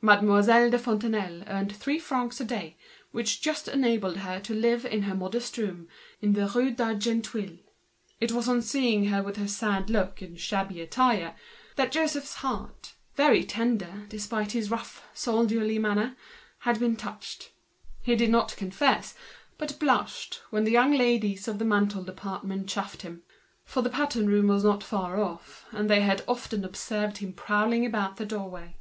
Mademoiselle 0.00 0.70
de 0.70 0.78
Fontenailles 0.78 1.42
earned 1.48 1.74
three 1.74 1.98
francs 1.98 2.40
a 2.40 2.44
day, 2.44 2.76
which 3.10 3.40
just 3.42 3.66
enabled 3.66 4.18
her 4.18 4.38
to 4.38 4.54
live 4.54 4.84
in 4.86 5.02
her 5.02 5.14
modest 5.14 5.58
room, 5.58 5.88
in 6.20 6.34
the 6.34 6.46
Rue 6.54 6.70
d'Argenteuil. 6.70 7.58
It 8.20 8.30
was 8.30 8.48
on 8.48 8.62
seeing 8.62 9.06
her, 9.06 9.24
with 9.24 9.34
her 9.38 9.48
sad 9.48 9.90
look 9.90 10.22
and 10.22 10.36
such 10.38 10.44
shabby 10.46 10.86
clothes, 10.86 11.32
that 11.74 11.90
Joseph's 11.90 12.34
heart, 12.34 12.94
very 13.16 13.42
tender 13.42 14.06
under 14.08 14.52
his 14.52 14.70
rough 14.70 15.02
soldier's 15.14 15.78
manner, 15.80 16.16
had 16.60 16.78
been 16.78 16.94
touched. 16.94 17.50
He 18.00 18.14
did 18.14 18.30
not 18.30 18.56
confess, 18.56 19.16
but 19.58 19.72
he 19.72 19.78
blushed, 19.78 20.42
when 20.50 20.62
the 20.62 20.70
young 20.70 20.92
ladies 20.92 21.48
in 21.48 21.58
the 21.58 21.66
ready 21.66 21.88
made 21.96 22.06
department 22.06 22.68
chaffed 22.68 23.02
him; 23.02 23.24
for 23.64 23.82
the 23.82 23.90
pattern 23.90 24.28
room 24.28 24.46
was 24.46 24.62
not 24.62 24.84
far 24.84 25.20
off, 25.20 25.66
and 25.72 25.90
they 25.90 26.02
had 26.02 26.22
often 26.28 26.64
observed 26.64 27.18
him 27.18 27.32
prowling 27.32 27.84
about 27.84 28.14
the 28.16 28.24
doorway. 28.26 28.76